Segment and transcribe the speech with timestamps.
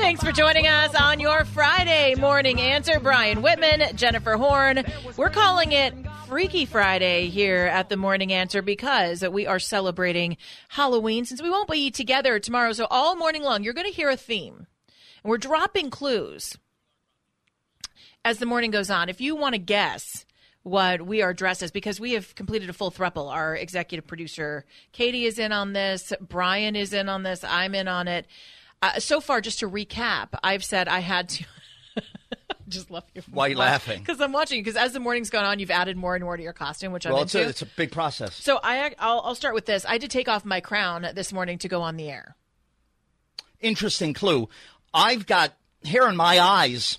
[0.00, 2.98] Thanks for joining us on your Friday morning answer.
[2.98, 4.82] Brian Whitman, Jennifer Horn.
[5.18, 5.94] We're calling it
[6.26, 10.38] Freaky Friday here at the Morning Answer because we are celebrating
[10.70, 12.72] Halloween since we won't be together tomorrow.
[12.72, 14.66] So all morning long, you're going to hear a theme.
[15.22, 16.56] And we're dropping clues
[18.24, 19.10] as the morning goes on.
[19.10, 20.24] If you want to guess
[20.62, 23.30] what we are dressed as, because we have completed a full thruple.
[23.30, 26.12] Our executive producer, Katie, is in on this.
[26.20, 27.44] Brian is in on this.
[27.44, 28.26] I'm in on it.
[28.82, 31.44] Uh, so far, just to recap, I've said I had to.
[32.68, 33.22] just love you.
[33.30, 33.98] Why are you laughing?
[33.98, 34.60] Because I'm watching.
[34.62, 37.04] Because as the morning's gone on, you've added more and more to your costume, which
[37.04, 37.46] well, I'm it's into.
[37.46, 38.34] a, it's a big process.
[38.34, 39.84] so I, I'll, I'll start with this.
[39.86, 42.36] I did take off my crown this morning to go on the air.
[43.60, 44.48] Interesting clue.
[44.94, 45.52] I've got
[45.84, 46.98] hair in my eyes,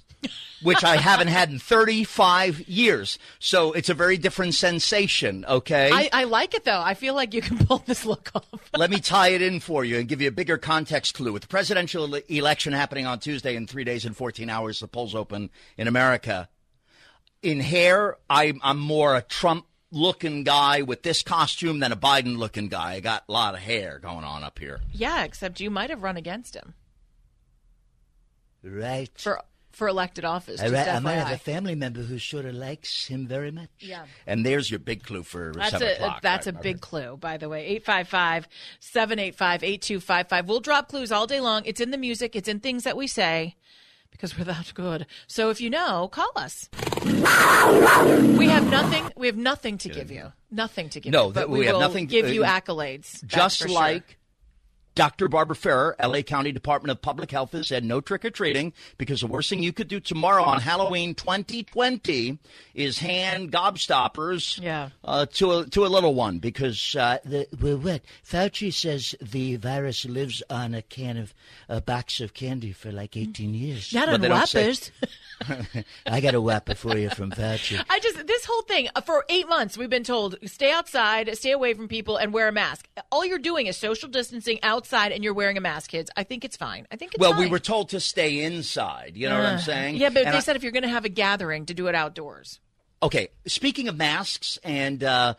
[0.61, 3.17] which I haven't had in 35 years.
[3.39, 5.89] So it's a very different sensation, okay?
[5.91, 6.79] I, I like it though.
[6.81, 8.45] I feel like you can pull this look off.
[8.75, 11.33] Let me tie it in for you and give you a bigger context clue.
[11.33, 15.15] With the presidential election happening on Tuesday in three days and 14 hours, the polls
[15.15, 16.49] open in America.
[17.41, 22.37] In hair, I'm, I'm more a Trump looking guy with this costume than a Biden
[22.37, 22.93] looking guy.
[22.93, 24.79] I got a lot of hair going on up here.
[24.93, 26.75] Yeah, except you might have run against him
[28.63, 29.09] Right.
[29.17, 30.61] for for elected office.
[30.61, 33.69] I, I might have a family member who sort of likes him very much.
[33.79, 34.05] Yeah.
[34.27, 36.21] And there's your big clue for That's 7 a o'clock.
[36.21, 37.79] that's a right, big clue, by the way.
[37.79, 40.45] 855-785-8255.
[40.47, 41.63] We'll drop clues all day long.
[41.65, 43.55] It's in the music, it's in things that we say
[44.11, 45.05] because we're that good.
[45.27, 46.69] So if you know, call us.
[47.03, 50.31] We have nothing we have nothing to give you.
[50.51, 51.33] Nothing to give No, you.
[51.33, 53.25] that But we we have will nothing- give you uh, accolades.
[53.25, 54.15] Just like sure.
[54.93, 55.27] Dr.
[55.29, 59.21] Barbara Ferrer, LA County Department of Public Health, has said no trick or treating because
[59.21, 62.37] the worst thing you could do tomorrow on Halloween 2020
[62.75, 64.89] is hand gobstoppers Yeah.
[65.03, 69.55] uh, to a to a little one because uh, the well, what Fauci says the
[69.55, 71.33] virus lives on a can of
[71.69, 73.93] a box of candy for like 18 years.
[73.93, 74.91] Not on they don't say- whoppers.
[76.05, 77.83] I got a whopper for you from Fauci.
[77.89, 81.51] I just this whole thing uh, for eight months we've been told stay outside, stay
[81.51, 82.87] away from people, and wear a mask.
[83.11, 86.09] All you're doing is social distancing outside, and you're wearing a mask, kids.
[86.17, 86.87] I think it's fine.
[86.91, 87.41] I think it's Well, fine.
[87.41, 89.13] we were told to stay inside.
[89.15, 89.95] You know what I'm saying?
[89.95, 91.87] Yeah, but And they I- said if you're going to have a gathering, to do
[91.87, 92.59] it outdoors.
[93.03, 95.33] Okay, speaking of masks, and uh,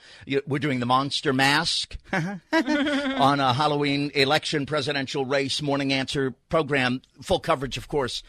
[0.49, 7.39] we're doing the monster mask on a Halloween election presidential race morning answer program, full
[7.39, 8.23] coverage, of course.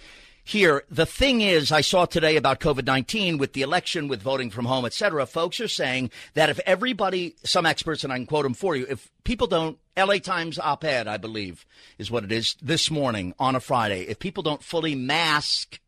[0.46, 4.50] Here, the thing is, I saw today about COVID 19 with the election, with voting
[4.50, 5.26] from home, et cetera.
[5.26, 8.86] Folks are saying that if everybody, some experts, and I can quote them for you,
[8.90, 11.66] if people don't, LA Times op ed, I believe,
[11.98, 15.80] is what it is this morning on a Friday, if people don't fully mask,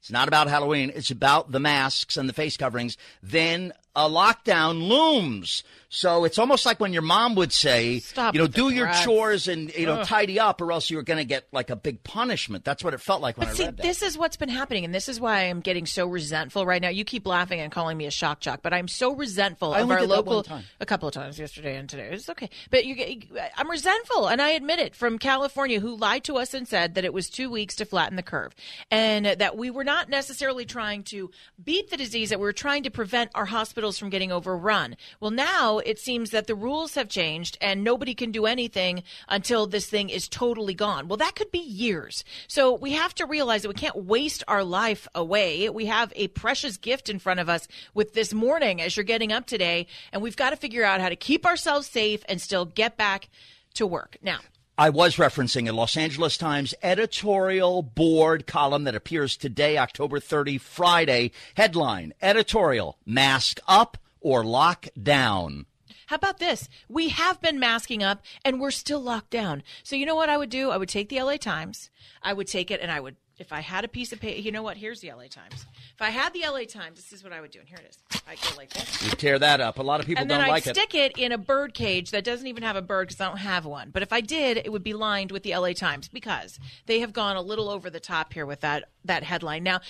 [0.00, 0.90] it's not about Halloween.
[0.94, 2.96] It's about the masks and the face coverings.
[3.22, 5.62] Then a lockdown looms.
[5.92, 9.48] So it's almost like when your mom would say, Stop you know, do your chores
[9.48, 12.64] and, you know, tidy up or else you're going to get like a big punishment.
[12.64, 13.82] That's what it felt like when But I see, read that.
[13.82, 16.90] this is what's been happening, and this is why I'm getting so resentful right now.
[16.90, 19.90] You keep laughing and calling me a shock jock, but I'm so resentful I of
[19.90, 20.46] our local.
[20.78, 22.10] A couple of times yesterday and today.
[22.12, 23.22] It's okay, but you,
[23.56, 24.94] I'm resentful, and I admit it.
[24.94, 28.14] From California, who lied to us and said that it was two weeks to flatten
[28.14, 28.54] the curve,
[28.92, 31.32] and that we were not necessarily trying to
[31.64, 33.46] beat the disease; that we were trying to prevent our
[33.80, 34.94] hospitals from getting overrun.
[35.20, 39.66] Well, now it seems that the rules have changed, and nobody can do anything until
[39.66, 41.08] this thing is totally gone.
[41.08, 42.22] Well, that could be years.
[42.46, 45.70] So we have to realize that we can't waste our life away.
[45.70, 49.32] We have a precious gift in front of us with this morning as you're getting
[49.32, 52.66] up today, and we've got to figure out how to keep ourselves safe and still
[52.66, 53.30] get back
[53.74, 54.18] to work.
[54.20, 54.40] Now,
[54.80, 60.56] I was referencing a Los Angeles Times editorial board column that appears today, October 30,
[60.56, 61.32] Friday.
[61.54, 65.66] Headline Editorial Mask Up or Lock Down.
[66.06, 66.66] How about this?
[66.88, 69.64] We have been masking up and we're still locked down.
[69.82, 70.70] So you know what I would do?
[70.70, 71.90] I would take the LA Times.
[72.22, 74.52] I would take it and I would if I had a piece of paper, you
[74.52, 74.76] know what?
[74.76, 75.66] Here's the LA Times.
[75.94, 77.58] If I had the LA Times, this is what I would do.
[77.58, 78.22] And here it is.
[78.28, 79.02] I go like this.
[79.02, 79.78] You tear that up.
[79.78, 80.76] A lot of people and don't I'd like it.
[80.76, 81.16] stick it.
[81.16, 83.90] in a bird cage that doesn't even have a bird because I don't have one.
[83.90, 87.14] But if I did, it would be lined with the LA Times because they have
[87.14, 89.62] gone a little over the top here with that that headline.
[89.62, 89.80] Now,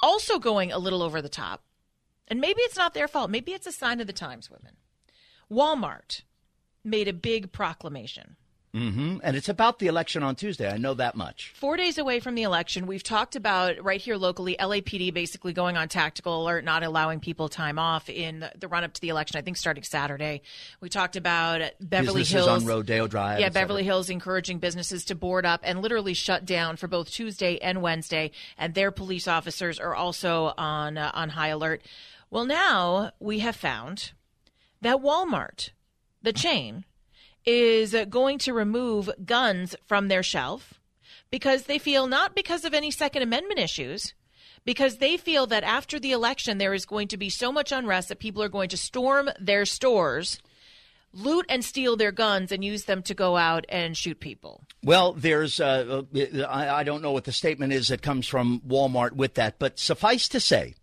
[0.00, 1.62] also going a little over the top,
[2.26, 3.30] and maybe it's not their fault.
[3.30, 4.74] Maybe it's a sign of the times, women.
[5.48, 6.22] Walmart
[6.82, 8.34] made a big proclamation.
[8.74, 9.18] Mm-hmm.
[9.22, 10.70] And it's about the election on Tuesday.
[10.70, 11.52] I know that much.
[11.56, 15.76] Four days away from the election, we've talked about right here locally, LAPD basically going
[15.76, 19.38] on tactical alert, not allowing people time off in the run up to the election.
[19.38, 20.42] I think starting Saturday.
[20.80, 23.40] We talked about Beverly Businesses Hills on Rodeo Drive.
[23.40, 23.48] Yeah.
[23.48, 27.80] Beverly Hills encouraging businesses to board up and literally shut down for both Tuesday and
[27.80, 31.82] Wednesday, and their police officers are also on uh, on high alert.
[32.30, 34.12] Well, now we have found
[34.82, 35.70] that Walmart,
[36.22, 36.84] the chain,
[37.44, 40.74] is going to remove guns from their shelf
[41.30, 44.14] because they feel not because of any Second Amendment issues.
[44.64, 48.10] Because they feel that after the election, there is going to be so much unrest
[48.10, 50.40] that people are going to storm their stores
[51.12, 54.62] loot and steal their guns and use them to go out and shoot people.
[54.82, 59.12] Well, there's, uh, uh, I don't know what the statement is that comes from Walmart
[59.12, 60.74] with that, but suffice to say,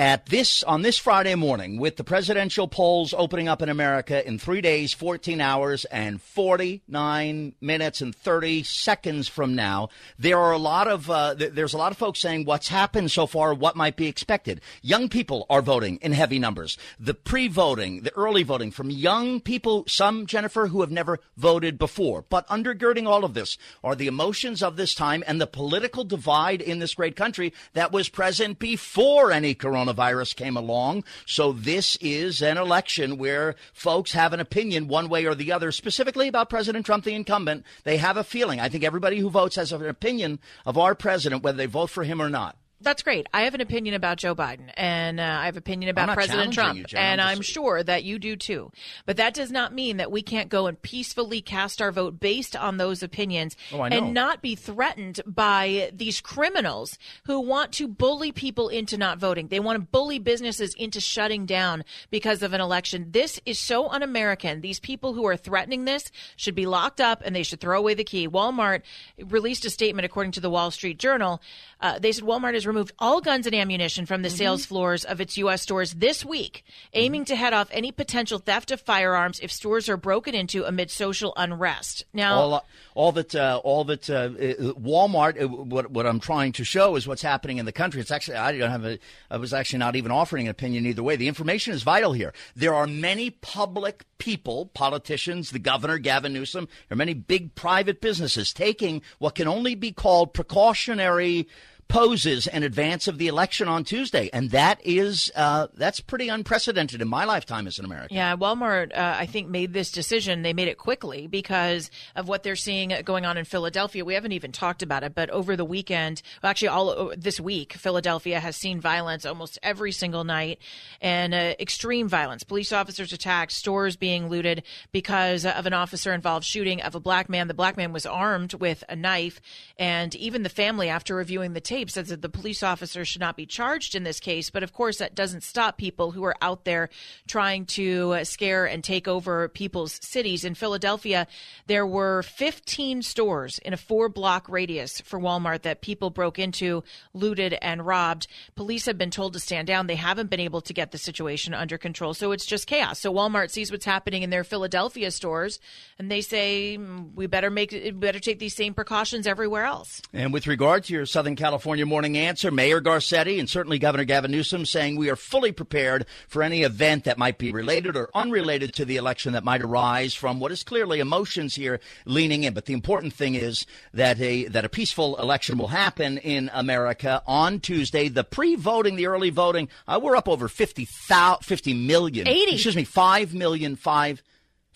[0.00, 4.38] at this on this Friday morning, with the presidential polls opening up in America in
[4.38, 10.58] three days, 14 hours, and 49 minutes and 30 seconds from now, there are a
[10.58, 13.76] lot of uh, th- there's a lot of folks saying what's happened so far, what
[13.76, 14.62] might be expected.
[14.80, 16.78] Young people are voting in heavy numbers.
[16.98, 22.24] The pre-voting, the early voting from young people, some Jennifer who have never voted before,
[22.30, 26.62] but undergirding all of this are the emotions of this time and the political divide
[26.62, 29.89] in this great country that was present before any coronavirus
[30.36, 31.04] came along.
[31.26, 35.72] So this is an election where folks have an opinion one way or the other,
[35.72, 37.64] specifically about President Trump, the incumbent.
[37.84, 38.60] They have a feeling.
[38.60, 42.04] I think everybody who votes has an opinion of our president, whether they vote for
[42.04, 42.56] him or not.
[42.82, 43.26] That's great.
[43.34, 46.52] I have an opinion about Joe Biden, and uh, I have an opinion about President
[46.54, 48.70] Trump, you, and I'm I'm sure that you do too.
[49.06, 52.54] But that does not mean that we can't go and peacefully cast our vote based
[52.56, 58.32] on those opinions, Oh, and not be threatened by these criminals who want to bully
[58.32, 59.48] people into not voting.
[59.48, 63.08] They want to bully businesses into shutting down because of an election.
[63.12, 64.60] This is so un-American.
[64.60, 67.94] These people who are threatening this should be locked up, and they should throw away
[67.94, 68.28] the key.
[68.28, 68.82] Walmart
[69.22, 71.40] released a statement, according to the Wall Street Journal.
[71.80, 74.36] Uh, they said Walmart has removed all guns and ammunition from the Mm-hmm.
[74.36, 75.62] sales floors of its U.S.
[75.62, 79.96] stores this week, aiming to head off any potential theft of firearms if stores are
[79.96, 82.04] broken into amid social unrest.
[82.12, 84.28] Now, all, all that, uh, all that uh, uh,
[84.74, 85.42] Walmart.
[85.42, 88.00] Uh, what what I'm trying to show is what's happening in the country.
[88.00, 88.98] It's actually I don't have a.
[89.30, 91.16] I was actually not even offering an opinion either way.
[91.16, 92.32] The information is vital here.
[92.54, 96.66] There are many public people, politicians, the governor Gavin Newsom.
[96.88, 101.48] There are many big private businesses taking what can only be called precautionary
[101.90, 107.02] poses in advance of the election on Tuesday, and that is uh, that's pretty unprecedented
[107.02, 108.16] in my lifetime as an American.
[108.16, 110.42] Yeah, Walmart, uh, I think, made this decision.
[110.42, 114.04] They made it quickly because of what they're seeing going on in Philadelphia.
[114.04, 117.72] We haven't even talked about it, but over the weekend, well, actually, all this week,
[117.72, 120.60] Philadelphia has seen violence almost every single night
[121.00, 122.44] and uh, extreme violence.
[122.44, 127.28] Police officers attacked, stores being looted because of an officer involved shooting of a black
[127.28, 127.48] man.
[127.48, 129.40] The black man was armed with a knife,
[129.76, 133.36] and even the family, after reviewing the tape, says that the police officer should not
[133.36, 134.50] be charged in this case.
[134.50, 136.90] But of course, that doesn't stop people who are out there
[137.28, 140.44] trying to uh, scare and take over people's cities.
[140.44, 141.28] In Philadelphia,
[141.68, 146.82] there were 15 stores in a four block radius for Walmart that people broke into,
[147.14, 148.26] looted, and robbed.
[148.56, 149.86] Police have been told to stand down.
[149.86, 152.12] They haven't been able to get the situation under control.
[152.14, 152.98] So it's just chaos.
[152.98, 155.60] So Walmart sees what's happening in their Philadelphia stores
[155.98, 160.02] and they say, "Mm, we better make, better take these same precautions everywhere else.
[160.12, 164.32] And with regard to your Southern California morning answer, Mayor Garcetti and certainly Governor Gavin
[164.32, 168.74] Newsom saying we are fully prepared for any event that might be related or unrelated
[168.74, 172.54] to the election that might arise from what is clearly emotions here leaning in.
[172.54, 177.22] But the important thing is that a that a peaceful election will happen in America
[177.26, 178.08] on Tuesday.
[178.08, 182.26] The pre-voting, the early voting, uh, we're up over 50, 50 million.
[182.26, 182.52] 80.
[182.52, 184.22] Excuse me, 5 million, 5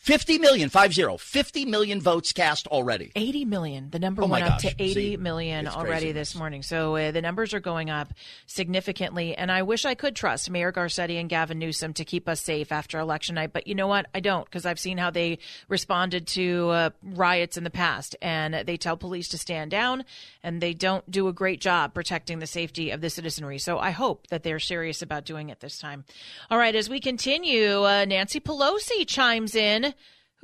[0.04, 3.10] 50 million, 50, 50 million votes cast already.
[3.16, 3.88] 80 million.
[3.88, 6.32] The number Oh, went up to eighty See, million already craziness.
[6.32, 6.62] this morning.
[6.62, 8.12] So uh, the numbers are going up
[8.44, 9.34] significantly.
[9.34, 12.70] And I wish I could trust Mayor Garcetti and Gavin Newsom to keep us safe
[12.70, 13.54] after election night.
[13.54, 14.04] But you know what?
[14.14, 18.14] I don't because I've seen how they responded to uh, riots in the past.
[18.20, 20.04] And they tell police to stand down
[20.42, 23.58] and they don't do a great job protecting the safety of the citizenry.
[23.58, 26.04] So I hope that they're serious about doing it this time.
[26.50, 26.74] All right.
[26.74, 29.93] As we continue, uh, Nancy Pelosi chimes in.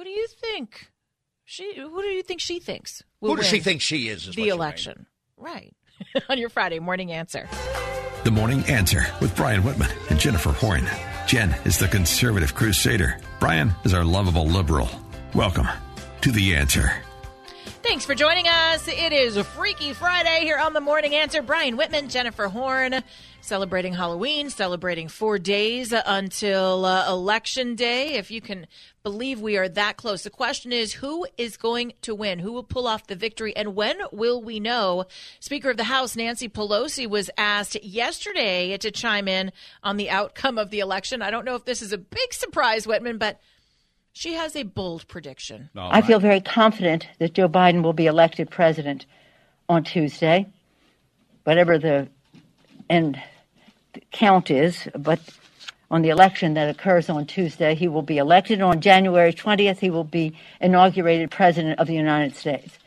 [0.00, 0.90] Who do you think?
[1.45, 3.02] She, who do you think she thinks?
[3.21, 4.28] will Who does she think she is?
[4.28, 5.76] is The election, right?
[6.30, 7.47] On your Friday morning answer.
[8.25, 10.88] The Morning Answer with Brian Whitman and Jennifer Horn.
[11.26, 13.19] Jen is the conservative crusader.
[13.40, 14.88] Brian is our lovable liberal.
[15.35, 15.69] Welcome
[16.23, 16.90] to The Answer.
[17.83, 18.88] Thanks for joining us.
[18.88, 21.42] It is a Freaky Friday here on the Morning Answer.
[21.42, 23.02] Brian Whitman, Jennifer Horn,
[23.40, 28.14] celebrating Halloween, celebrating four days until uh, Election Day.
[28.14, 28.66] If you can
[29.02, 32.38] believe we are that close, the question is who is going to win?
[32.38, 33.56] Who will pull off the victory?
[33.56, 35.06] And when will we know?
[35.40, 40.59] Speaker of the House, Nancy Pelosi, was asked yesterday to chime in on the outcome
[40.59, 41.23] of the election.
[41.23, 43.40] I don't know if this is a big surprise, Whitman, but
[44.12, 45.70] she has a bold prediction.
[45.76, 49.06] All I feel very confident that Joe Biden will be elected president
[49.68, 50.47] on Tuesday,
[51.44, 52.09] whatever the
[52.90, 53.23] end
[54.12, 54.88] count is.
[54.94, 55.20] But
[55.90, 58.61] on the election that occurs on Tuesday, he will be elected.
[58.61, 62.78] On January 20th, he will be inaugurated president of the United States.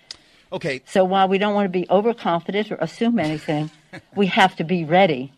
[0.52, 0.82] Okay.
[0.86, 3.72] So while we don't want to be overconfident or assume anything,
[4.16, 5.34] we have to be ready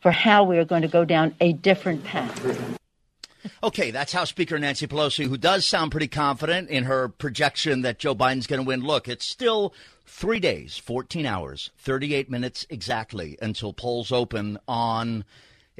[0.00, 2.78] for how we are going to go down a different path.
[3.62, 7.98] Okay, that's House Speaker Nancy Pelosi, who does sound pretty confident in her projection that
[7.98, 8.80] Joe Biden's going to win.
[8.82, 9.74] Look, it's still
[10.06, 15.24] three days, 14 hours, 38 minutes exactly until polls open on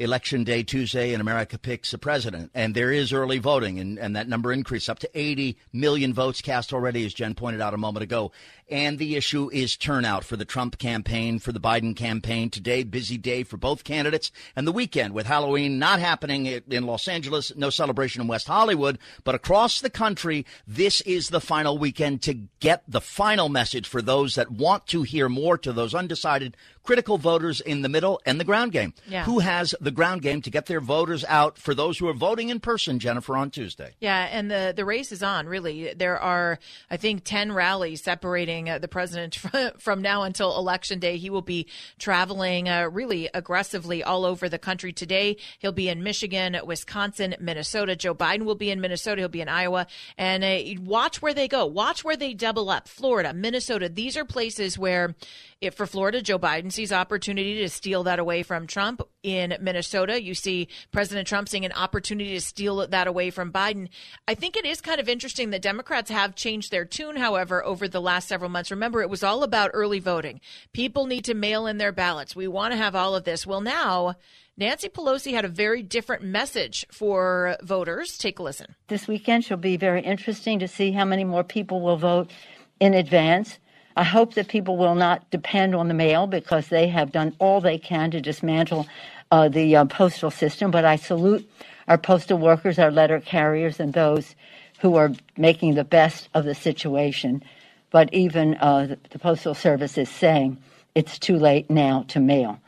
[0.01, 2.51] Election Day Tuesday and America picks a president.
[2.55, 6.41] And there is early voting, and, and that number increased up to 80 million votes
[6.41, 8.33] cast already, as Jen pointed out a moment ago.
[8.71, 12.49] And the issue is turnout for the Trump campaign, for the Biden campaign.
[12.49, 14.33] Today, busy day for both candidates.
[14.57, 18.99] And the weekend with Halloween not happening in Los Angeles, no celebration in West Hollywood,
[19.23, 24.01] but across the country, this is the final weekend to get the final message for
[24.01, 28.41] those that want to hear more to those undecided critical voters in the middle and
[28.41, 28.95] the ground game.
[29.07, 29.25] Yeah.
[29.25, 32.49] Who has the ground game to get their voters out for those who are voting
[32.49, 33.95] in person, Jennifer, on Tuesday?
[34.01, 35.93] Yeah, and the, the race is on, really.
[35.95, 36.59] There are,
[36.91, 39.37] I think, 10 rallies separating uh, the president
[39.79, 41.17] from now until Election Day.
[41.17, 41.67] He will be
[41.99, 45.37] traveling uh, really aggressively all over the country today.
[45.59, 47.97] He'll be in Michigan, Wisconsin, Minnesota.
[47.97, 49.23] Joe Biden will be in Minnesota.
[49.23, 49.87] He'll be in Iowa.
[50.17, 51.67] And uh, watch where they go.
[51.67, 52.89] Watch where they double up.
[52.89, 53.89] Florida, Minnesota.
[53.89, 55.15] These are places where
[55.61, 59.03] if for Florida, Joe Biden sees opportunity to steal that away from Trump.
[59.23, 63.89] In Minnesota, you see President Trump seeing an opportunity to steal that away from Biden.
[64.27, 67.89] I think it is kind of interesting that Democrats have changed their tune, however, over
[67.89, 68.71] the last several months.
[68.71, 70.41] Remember, it was all about early voting.
[70.73, 72.35] People need to mail in their ballots.
[72.35, 73.47] We want to have all of this.
[73.47, 74.17] Well, now,
[74.57, 78.19] Nancy Pelosi had a very different message for voters.
[78.19, 78.75] Take a listen.
[78.89, 82.31] This weekend shall be very interesting to see how many more people will vote
[82.79, 83.59] in advance.
[84.01, 87.61] I hope that people will not depend on the mail because they have done all
[87.61, 88.87] they can to dismantle
[89.31, 90.71] uh, the uh, postal system.
[90.71, 91.47] But I salute
[91.87, 94.35] our postal workers, our letter carriers, and those
[94.81, 97.43] who are making the best of the situation.
[97.91, 100.57] But even uh, the, the Postal Service is saying
[100.95, 102.59] it's too late now to mail.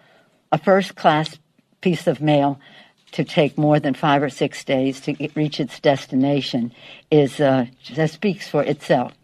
[0.53, 1.39] A first class
[1.81, 2.61] piece of mail
[3.13, 6.75] to take more than five or six days to get, reach its destination
[7.11, 9.15] is uh, that speaks for itself.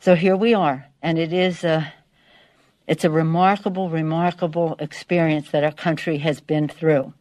[0.00, 1.92] So here we are, and it is a
[2.86, 7.14] it's a remarkable, remarkable experience that our country has been through.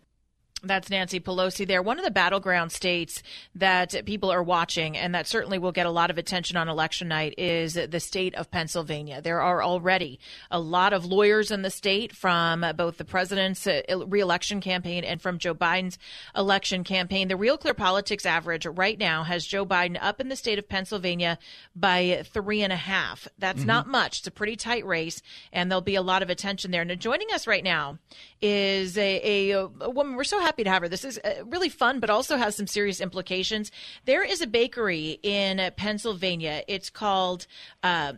[0.64, 1.82] That's Nancy Pelosi there.
[1.82, 3.24] One of the battleground states
[3.56, 7.08] that people are watching and that certainly will get a lot of attention on election
[7.08, 9.22] night is the state of Pennsylvania.
[9.22, 10.20] There are already
[10.52, 15.22] a lot of lawyers in the state from both the president's uh, reelection campaign and
[15.22, 15.98] from Joe Biden's
[16.36, 17.30] election campaign.
[17.30, 20.68] The Real Clear Politics average right now has Joe Biden up in the state of
[20.68, 21.40] Pennsylvania
[21.74, 23.30] by three and a half.
[23.38, 23.68] That's mm-hmm.
[23.68, 24.20] not much.
[24.20, 25.22] It's a pretty tight race
[25.54, 26.84] and there'll be a lot of attention there.
[26.84, 27.98] Now joining us right now
[28.42, 30.90] is a, a, a woman we're so happy happy to have her.
[30.90, 33.72] This is uh, really fun, but also has some serious implications.
[34.06, 36.64] There is a bakery in Pennsylvania.
[36.68, 37.46] It's called,
[37.84, 38.14] uh,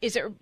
[0.00, 0.32] is it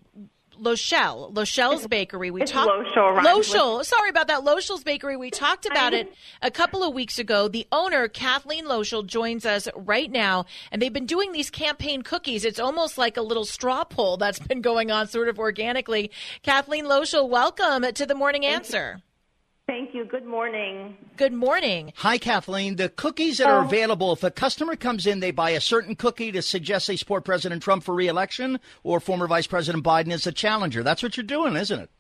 [0.62, 2.30] Lochel, Lochel's Bakery.
[2.30, 3.84] We talked Lochel.
[3.84, 4.44] Sorry about that.
[4.44, 5.16] Lochel's Bakery.
[5.16, 7.48] We talked about it a couple of weeks ago.
[7.48, 12.44] The owner, Kathleen Lochel, joins us right now, and they've been doing these campaign cookies.
[12.44, 16.12] It's almost like a little straw poll that's been going on, sort of organically.
[16.42, 19.02] Kathleen Lochel, welcome to the Morning Answer.
[19.66, 20.04] Thank you.
[20.04, 20.96] Good morning.
[21.16, 21.92] Good morning.
[21.96, 22.76] Hi, Kathleen.
[22.76, 23.64] The cookies that are oh.
[23.64, 27.24] available, if a customer comes in, they buy a certain cookie to suggest they support
[27.24, 30.84] President Trump for reelection or former Vice President Biden as a challenger.
[30.84, 31.90] That's what you're doing, isn't it?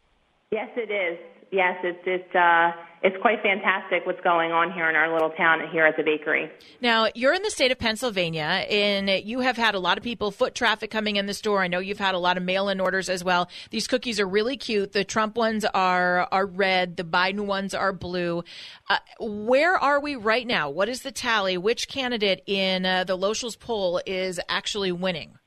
[0.52, 1.18] Yes, it is.
[1.50, 2.70] Yes, it's it's uh,
[3.02, 6.50] it's quite fantastic what's going on here in our little town here at the bakery.
[6.80, 10.30] Now, you're in the state of Pennsylvania, and you have had a lot of people,
[10.30, 11.62] foot traffic coming in the store.
[11.62, 13.48] I know you've had a lot of mail-in orders as well.
[13.70, 14.92] These cookies are really cute.
[14.92, 16.96] The Trump ones are are red.
[16.96, 18.42] The Biden ones are blue.
[18.88, 20.70] Uh, where are we right now?
[20.70, 21.58] What is the tally?
[21.58, 25.38] Which candidate in uh, the Lochel's poll is actually winning?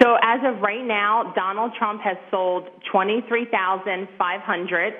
[0.00, 4.94] So as of right now, Donald Trump has sold 23,500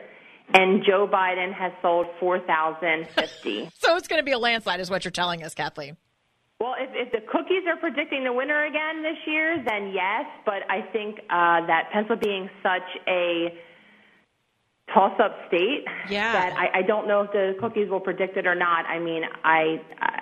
[0.54, 3.71] and Joe Biden has sold 4,050.
[3.78, 5.97] so it's going to be a landslide, is what you're telling us, Kathleen.
[6.61, 10.26] Well, if, if the cookies are predicting the winner again this year, then yes.
[10.45, 13.54] But I think uh, that Pencil being such a
[14.92, 16.33] toss-up state, Yeah.
[16.33, 18.85] that I, I don't know if the cookies will predict it or not.
[18.87, 20.21] I mean, I, I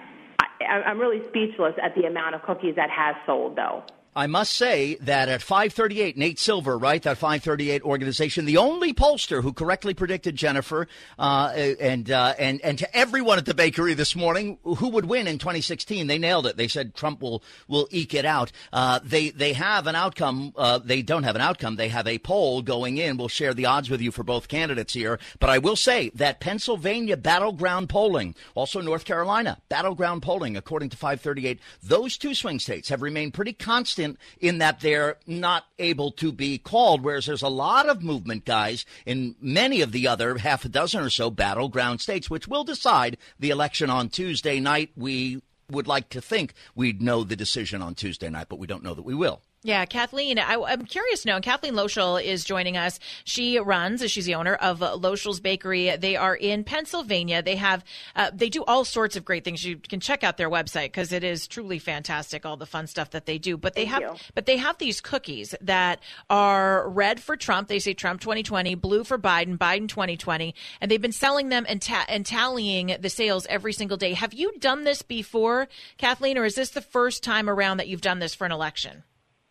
[0.65, 3.83] I'm really speechless at the amount of cookies that has sold, though.
[4.17, 9.43] I must say that at 538, Nate Silver, right, that 538 organization, the only pollster
[9.43, 10.89] who correctly predicted Jennifer,
[11.19, 15.27] uh, and, uh, and, and to everyone at the bakery this morning who would win
[15.27, 16.57] in 2016, they nailed it.
[16.57, 18.51] They said Trump will, will eke it out.
[18.73, 20.53] Uh, they, they have an outcome.
[20.57, 21.77] Uh, they don't have an outcome.
[21.77, 23.19] They have a poll going in.
[23.19, 25.21] We'll share the odds with you for both candidates here.
[25.39, 30.97] But I will say that Pennsylvania battleground polling, also North Carolina battleground polling, according to
[30.97, 36.33] 538, those two swing states have remained pretty constant in that they're not able to
[36.33, 40.65] be called, whereas there's a lot of movement, guys, in many of the other half
[40.65, 44.91] a dozen or so battleground states, which will decide the election on Tuesday night.
[44.97, 48.83] We would like to think we'd know the decision on Tuesday night, but we don't
[48.83, 49.43] know that we will.
[49.65, 51.41] Yeah, Kathleen, I, am curious to know.
[51.41, 53.01] Kathleen Lochel is joining us.
[53.25, 55.97] She runs, she's the owner of Lochel's Bakery.
[55.97, 57.43] They are in Pennsylvania.
[57.43, 57.85] They have,
[58.15, 59.65] uh, they do all sorts of great things.
[59.65, 63.11] You can check out their website because it is truly fantastic, all the fun stuff
[63.11, 63.57] that they do.
[63.57, 64.21] But they Thank have, you.
[64.33, 66.01] but they have these cookies that
[66.31, 67.67] are red for Trump.
[67.67, 71.83] They say Trump 2020, blue for Biden, Biden 2020, and they've been selling them and,
[71.83, 74.13] ta- and tallying the sales every single day.
[74.13, 78.01] Have you done this before, Kathleen, or is this the first time around that you've
[78.01, 79.03] done this for an election?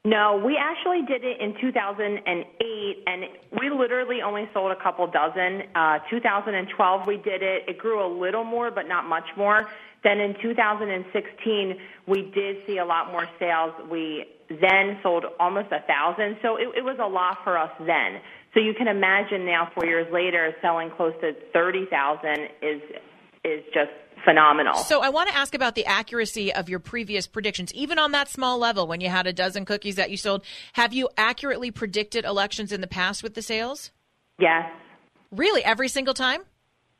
[0.08, 3.24] No, we actually did it in 2008, and
[3.60, 5.64] we literally only sold a couple dozen.
[5.76, 7.68] Uh, 2012, we did it.
[7.68, 9.68] It grew a little more, but not much more.
[10.06, 11.76] Then in 2016,
[12.08, 13.74] we did see a lot more sales.
[13.92, 18.22] We then sold almost a thousand, so it, it was a lot for us then.
[18.54, 22.82] So you can imagine now, four years later, selling close to 30,000 is
[23.44, 23.92] is just
[24.28, 24.76] phenomenal.
[24.76, 28.28] So I want to ask about the accuracy of your previous predictions, even on that
[28.28, 30.44] small level when you had a dozen cookies that you sold.
[30.74, 33.92] Have you accurately predicted elections in the past with the sales?
[34.40, 34.70] yes.
[35.32, 36.42] Really, every single time?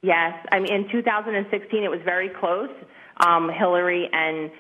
[0.02, 2.70] Yes, I mean in 2016 it was very close,
[3.26, 4.52] um, Hillary and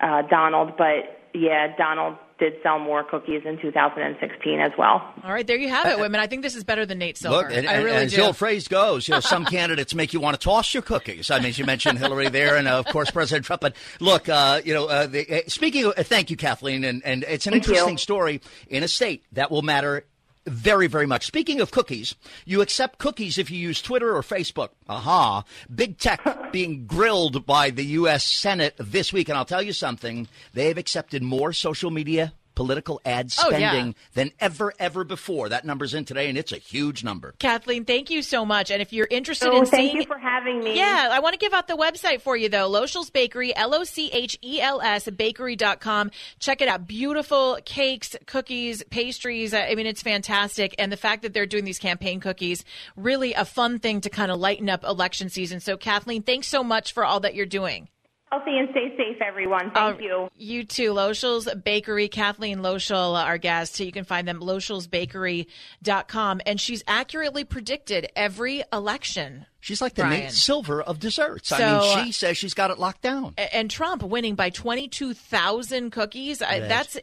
[0.00, 5.02] uh, Donald, but yeah, Donald did sell more cookies in 2016 as well.
[5.22, 6.20] All right, there you have it, women.
[6.20, 7.48] I think this is better than Nate Silver.
[7.48, 8.18] Look, and, I really and as do.
[8.18, 11.30] the old phrase goes, you know, some candidates make you want to toss your cookies.
[11.30, 13.60] I mean, you mentioned Hillary there, and uh, of course President Trump.
[13.60, 17.04] But look, uh, you know, uh, the, uh, speaking of, uh, thank you, Kathleen, and,
[17.04, 17.72] and it's an Thank you.
[17.72, 20.04] interesting story in a state that will matter
[20.46, 21.26] very, very much.
[21.26, 24.70] Speaking of cookies, you accept cookies if you use Twitter or Facebook.
[24.88, 25.44] Aha.
[25.74, 26.20] Big tech
[26.52, 28.24] being grilled by the U.S.
[28.24, 29.28] Senate this week.
[29.28, 33.70] And I'll tell you something, they've accepted more social media political ad Oh, yeah.
[33.70, 35.48] spending than ever, ever before.
[35.48, 37.34] That number's in today, and it's a huge number.
[37.38, 38.70] Kathleen, thank you so much.
[38.70, 39.58] And if you're interested in seeing.
[39.58, 40.76] Oh, in thank seeing you for having me.
[40.76, 42.68] Yeah, I want to give out the website for you though.
[42.68, 46.10] Lochel's Bakery, L O C H E L S bakery.com.
[46.38, 46.86] Check it out.
[46.86, 49.54] Beautiful cakes, cookies, pastries.
[49.54, 50.74] I mean, it's fantastic.
[50.78, 52.64] And the fact that they're doing these campaign cookies,
[52.96, 55.60] really a fun thing to kind of lighten up election season.
[55.60, 57.88] So Kathleen, thanks so much for all that you're doing.
[58.34, 59.70] Healthy and stay safe, everyone.
[59.70, 60.28] Thank Uh, you.
[60.36, 60.92] You too.
[60.92, 62.08] Lochel's Bakery.
[62.08, 63.78] Kathleen Lochel, our guest.
[63.78, 66.40] You can find them lochel'sbakery.com.
[66.44, 69.46] And she's accurately predicted every election.
[69.60, 70.20] She's like the Brian.
[70.24, 71.52] Nate Silver of desserts.
[71.52, 73.34] I So, uh, mean, she says she's got it locked down.
[73.52, 76.42] And Trump winning by 22,000 cookies.
[76.42, 76.98] I, that's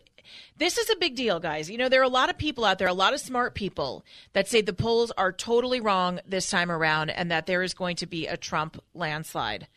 [0.57, 1.69] this is a big deal, guys.
[1.69, 4.03] You know, there are a lot of people out there, a lot of smart people
[4.33, 7.95] that say the polls are totally wrong this time around and that there is going
[7.97, 9.67] to be a Trump landslide.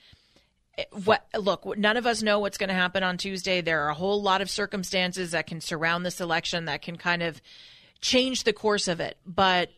[1.05, 3.61] What look, none of us know what's going to happen on Tuesday.
[3.61, 7.23] There are a whole lot of circumstances that can surround this election that can kind
[7.23, 7.41] of
[8.01, 9.17] change the course of it.
[9.25, 9.71] But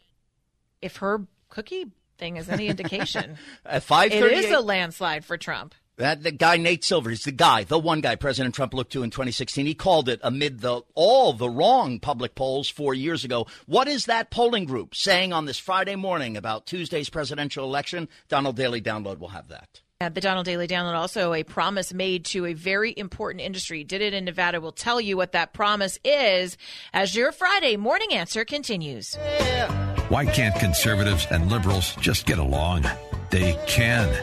[0.81, 1.87] if her cookie
[2.19, 5.75] thing is any indication, it is a landslide for Trump.
[5.97, 9.03] that the guy Nate Silver is the guy, the one guy President Trump looked to
[9.03, 9.67] in 2016.
[9.67, 13.47] He called it amid the all the wrong public polls four years ago.
[13.67, 18.09] What is that polling group saying on this Friday morning about Tuesday's presidential election?
[18.29, 19.83] Donald Daily Download will have that.
[19.99, 23.83] Uh, the Donald Daily Download also a promise made to a very important industry.
[23.83, 24.61] Did it in Nevada.
[24.61, 26.59] We'll tell you what that promise is
[26.93, 29.17] as your Friday morning answer continues.
[30.11, 32.85] Why can't conservatives and liberals just get along?
[33.31, 34.15] They can.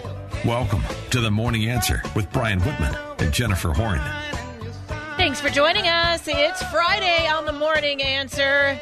[0.45, 4.01] Welcome to the Morning Answer with Brian Whitman and Jennifer Horn.
[5.17, 6.27] Thanks for joining us.
[6.27, 8.79] It's Friday on the morning answer.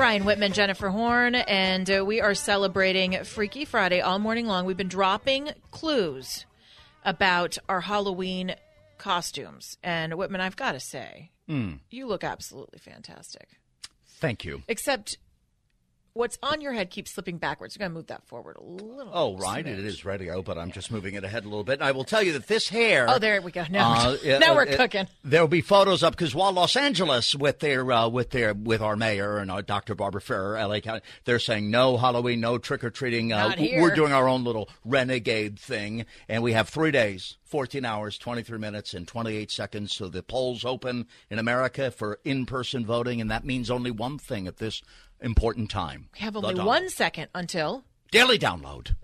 [0.00, 4.64] Brian Whitman, Jennifer Horn, and uh, we are celebrating Freaky Friday all morning long.
[4.64, 6.46] We've been dropping clues
[7.04, 8.54] about our Halloween
[8.96, 9.76] costumes.
[9.82, 11.32] And Whitman, I've got to say,
[11.90, 13.46] you look absolutely fantastic.
[14.06, 14.62] Thank you.
[14.68, 15.18] Except
[16.12, 17.76] what's on your head keeps slipping backwards.
[17.76, 19.10] We're going to move that forward a little.
[19.12, 19.66] Oh, right.
[19.66, 21.74] It is radio, but I'm just moving it ahead a little bit.
[21.74, 23.06] And I will tell you that this hair.
[23.08, 23.64] Oh, there we go.
[23.70, 25.06] Now, uh, now we're uh, cooking.
[25.24, 28.96] There'll be photos up because while Los Angeles with their uh, with their with our
[28.96, 29.94] mayor and our Dr.
[29.94, 33.32] Barbara Ferrer, LA County, they're saying no Halloween, no trick or treating.
[33.32, 37.36] Uh, we're doing our own little renegade thing, and we have three days.
[37.50, 39.92] 14 hours, 23 minutes, and 28 seconds.
[39.92, 44.18] So the polls open in America for in person voting, and that means only one
[44.18, 44.82] thing at this
[45.20, 46.08] important time.
[46.14, 48.94] We have only one second until daily download.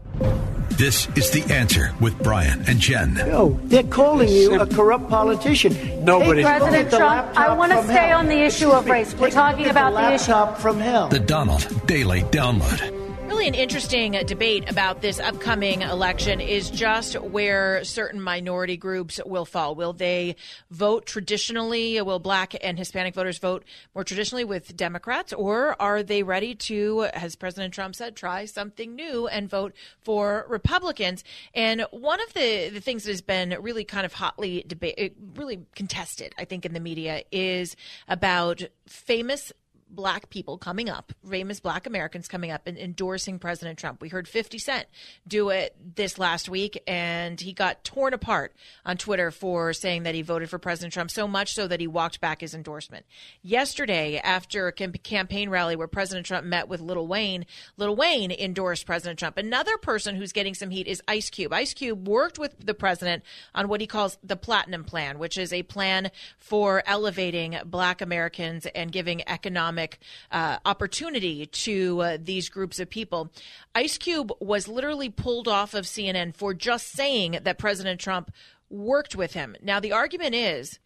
[0.70, 3.14] This is the answer with Brian and Jen.
[3.14, 6.04] No, they're calling you a corrupt politician.
[6.04, 6.42] Nobody.
[6.42, 8.18] Hey, President Trump, I want to stay hell.
[8.18, 9.14] on the issue of race.
[9.14, 10.60] We're talking about the, the issue.
[10.60, 11.08] from hell.
[11.08, 12.95] The Donald Daily Download
[13.26, 19.44] really an interesting debate about this upcoming election is just where certain minority groups will
[19.44, 19.74] fall.
[19.74, 20.36] Will they
[20.70, 22.00] vote traditionally?
[22.02, 25.32] Will black and Hispanic voters vote more traditionally with Democrats?
[25.32, 30.46] Or are they ready to, as President Trump said, try something new and vote for
[30.48, 31.24] Republicans?
[31.52, 35.66] And one of the, the things that has been really kind of hotly debated, really
[35.74, 37.74] contested, I think, in the media is
[38.08, 39.52] about famous
[39.88, 44.00] black people coming up, famous black Americans coming up and endorsing President Trump.
[44.00, 44.86] We heard 50 Cent
[45.26, 48.52] do it this last week, and he got torn apart
[48.84, 51.86] on Twitter for saying that he voted for President Trump so much so that he
[51.86, 53.06] walked back his endorsement.
[53.42, 57.46] Yesterday, after a campaign rally where President Trump met with Lil Wayne,
[57.76, 59.38] Lil Wayne endorsed President Trump.
[59.38, 61.52] Another person who's getting some heat is Ice Cube.
[61.52, 63.22] Ice Cube worked with the president
[63.54, 68.66] on what he calls the Platinum Plan, which is a plan for elevating black Americans
[68.74, 69.98] and giving economic economic
[70.30, 73.30] uh, opportunity to uh, these groups of people.
[73.74, 78.32] Ice Cube was literally pulled off of CNN for just saying that President Trump
[78.70, 79.56] worked with him.
[79.62, 80.78] Now, the argument is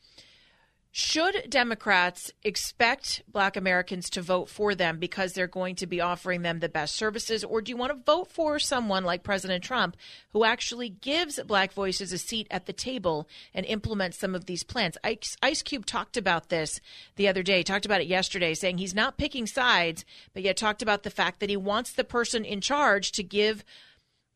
[0.92, 6.42] should Democrats expect black Americans to vote for them because they're going to be offering
[6.42, 7.44] them the best services?
[7.44, 9.96] Or do you want to vote for someone like President Trump
[10.32, 14.64] who actually gives black voices a seat at the table and implements some of these
[14.64, 14.98] plans?
[15.04, 16.80] Ice, Ice Cube talked about this
[17.14, 20.82] the other day, talked about it yesterday, saying he's not picking sides, but yet talked
[20.82, 23.64] about the fact that he wants the person in charge to give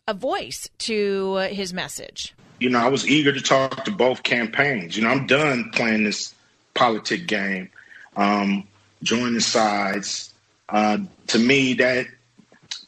[0.06, 2.34] a voice to uh, his message.
[2.60, 4.96] You know, I was eager to talk to both campaigns.
[4.96, 6.33] You know, I'm done playing this
[6.74, 7.70] politic game,
[8.16, 8.66] um,
[9.02, 10.32] joining sides.
[10.68, 12.06] Uh, to me, that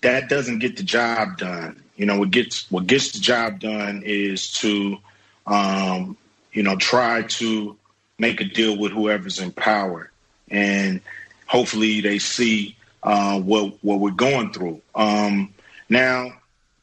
[0.02, 1.82] that doesn't get the job done.
[1.96, 4.98] You know, what gets what gets the job done is to,
[5.46, 6.16] um,
[6.52, 7.76] you know, try to
[8.18, 10.10] make a deal with whoever's in power,
[10.50, 11.00] and
[11.46, 14.80] hopefully they see uh, what what we're going through.
[14.94, 15.54] Um,
[15.88, 16.32] now,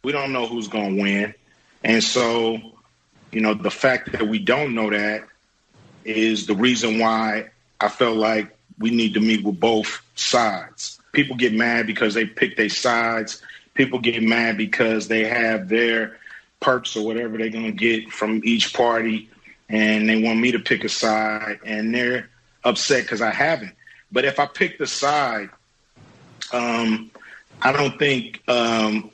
[0.04, 1.34] we don't know who's going to win,
[1.84, 2.60] and so,
[3.32, 5.28] you know, the fact that we don't know that
[6.06, 11.00] is the reason why I felt like we need to meet with both sides.
[11.12, 13.42] People get mad because they pick their sides.
[13.74, 16.18] People get mad because they have their
[16.60, 19.30] perks or whatever they're going to get from each party,
[19.70, 22.30] and they want me to pick a side, and they're
[22.64, 23.74] upset because I haven't.
[24.12, 25.50] But if I pick the side,
[26.52, 27.12] um,
[27.62, 29.12] I don't think, um,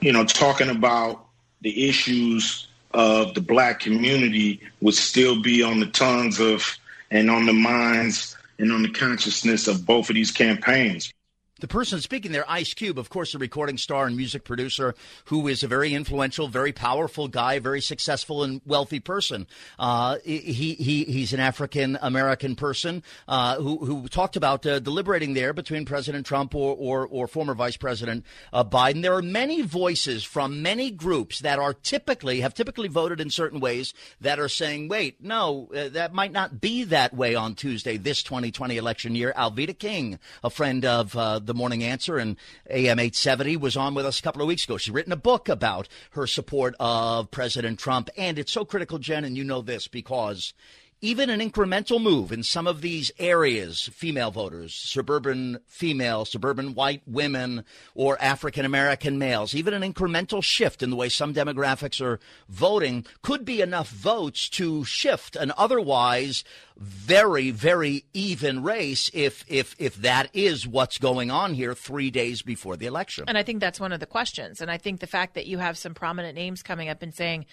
[0.00, 1.24] you know, talking about
[1.60, 2.67] the issues
[2.98, 6.76] of the black community would still be on the tongues of
[7.12, 11.12] and on the minds and on the consciousness of both of these campaigns.
[11.60, 14.94] The person speaking there, Ice Cube, of course, a recording star and music producer
[15.24, 19.48] who is a very influential, very powerful guy, very successful and wealthy person.
[19.76, 25.34] Uh, he, he, he's an African American person uh, who, who talked about uh, deliberating
[25.34, 29.02] there between President Trump or, or, or former Vice President uh, Biden.
[29.02, 33.58] There are many voices from many groups that are typically, have typically voted in certain
[33.58, 37.96] ways that are saying, wait, no, uh, that might not be that way on Tuesday,
[37.96, 39.32] this 2020 election year.
[39.36, 42.36] Alveda King, a friend of uh, the Morning Answer and
[42.70, 44.76] AM 870 was on with us a couple of weeks ago.
[44.76, 48.10] She's written a book about her support of President Trump.
[48.16, 50.52] And it's so critical, Jen, and you know this because
[51.00, 57.02] even an incremental move in some of these areas, female voters, suburban female, suburban white
[57.06, 62.18] women, or African American males, even an incremental shift in the way some demographics are
[62.48, 66.42] voting could be enough votes to shift an otherwise
[66.76, 72.42] very, very even race if if if that is what's going on here three days
[72.42, 73.24] before the election.
[73.26, 74.60] And I think that's one of the questions.
[74.60, 77.46] And I think the fact that you have some prominent names coming up and saying,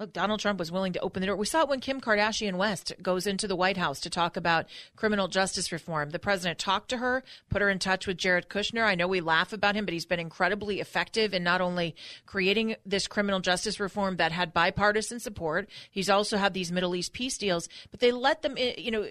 [0.00, 1.36] look, Donald Trump was willing to open the door.
[1.36, 4.66] We saw it when Kim Kardashian West goes into the White House to talk about
[4.96, 6.10] criminal justice reform.
[6.10, 8.82] The president talked to her, put her in touch with Jared Kushner.
[8.82, 12.76] I know we laugh about him, but he's been incredibly effective in not only creating
[12.86, 17.36] this criminal justice reform that had bipartisan support, he's also had these Middle East peace
[17.36, 19.06] deals, but they let them, you know,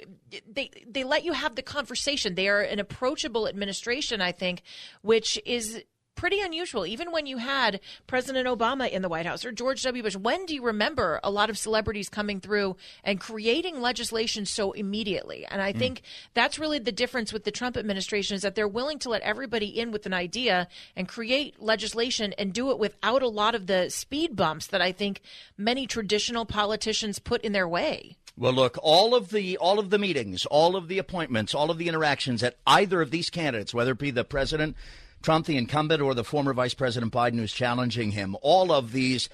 [0.51, 2.33] they, they let you have the conversation.
[2.33, 4.63] They are an approachable administration, I think,
[5.01, 5.83] which is
[6.19, 6.85] pretty unusual.
[6.85, 10.03] Even when you had President Obama in the White House or George W.
[10.03, 14.73] Bush, when do you remember a lot of celebrities coming through and creating legislation so
[14.73, 15.45] immediately?
[15.45, 15.79] And I mm.
[15.79, 16.01] think
[16.33, 19.67] that's really the difference with the Trump administration is that they're willing to let everybody
[19.67, 23.89] in with an idea and create legislation and do it without a lot of the
[23.89, 25.21] speed bumps that I think
[25.57, 28.17] many traditional politicians put in their way.
[28.35, 31.77] Well, look, all of the all of the meetings, all of the appointments, all of
[31.77, 34.75] the interactions that either of these candidates, whether it be the president
[35.21, 38.37] Trump, the incumbent, or the former Vice President Biden who's challenging him.
[38.41, 39.29] All of these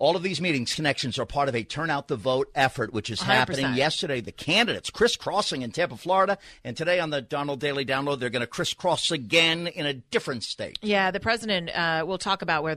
[0.00, 3.10] all of these meetings connections are part of a turn out the vote effort, which
[3.10, 3.24] is 100%.
[3.24, 4.20] happening yesterday.
[4.20, 8.40] The candidates crisscrossing in Tampa, Florida, and today on the Donald Daily Download, they're going
[8.40, 10.78] to crisscross again in a different state.
[10.80, 11.70] Yeah, the president.
[11.70, 12.76] Uh, we'll talk about where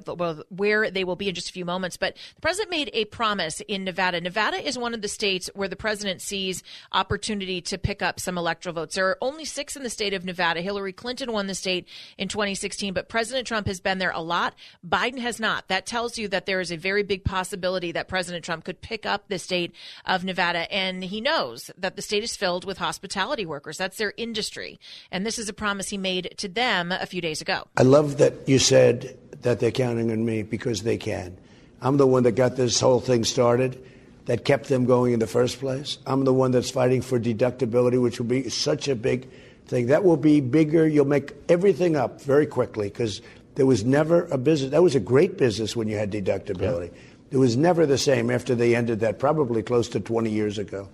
[0.50, 1.96] where they will be in just a few moments.
[1.96, 4.20] But the president made a promise in Nevada.
[4.20, 8.38] Nevada is one of the states where the president sees opportunity to pick up some
[8.38, 8.96] electoral votes.
[8.96, 10.62] There are only six in the state of Nevada.
[10.62, 14.56] Hillary Clinton won the state in 2016, but President Trump has been there a lot.
[14.86, 15.70] Biden has not.
[15.70, 18.82] That tells you that there is a very big big possibility that President Trump could
[18.82, 19.72] pick up the state
[20.08, 20.72] of Nevada.
[20.74, 23.78] And he knows that the state is filled with hospitality workers.
[23.78, 24.80] That's their industry.
[25.12, 27.68] And this is a promise he made to them a few days ago.
[27.78, 31.38] I love that you said that they're counting on me because they can.
[31.84, 33.80] I'm the one that got this whole thing started
[34.26, 36.00] that kept them going in the first place.
[36.08, 39.30] I'm the one that's fighting for deductibility, which will be such a big
[39.68, 39.86] thing.
[39.88, 40.88] That will be bigger.
[40.88, 43.22] You'll make everything up very quickly because
[43.56, 44.72] there was never a business.
[44.72, 46.92] That was a great business when you had deductibility.
[46.92, 47.00] Yeah.
[47.32, 50.90] It was never the same after they ended that, probably close to 20 years ago.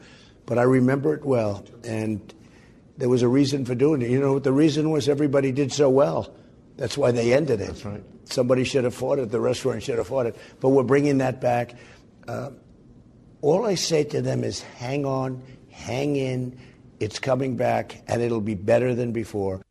[0.45, 2.33] But I remember it well, and
[2.97, 4.09] there was a reason for doing it.
[4.09, 5.09] You know what the reason was?
[5.09, 6.33] Everybody did so well.
[6.77, 7.67] That's why they ended it.
[7.67, 8.03] That's right.
[8.25, 9.31] Somebody should have fought it.
[9.31, 10.35] The restaurant should have fought it.
[10.61, 11.75] But we're bringing that back.
[12.27, 12.51] Uh,
[13.41, 16.57] all I say to them is hang on, hang in.
[16.99, 19.61] It's coming back, and it'll be better than before.